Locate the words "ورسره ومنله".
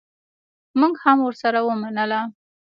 1.27-2.21